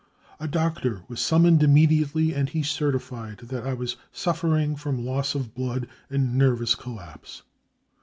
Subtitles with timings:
[0.39, 5.53] A doctor was summoned immediately, and he certified that I was suffering from loss of
[5.53, 7.43] blood and nervous collapse."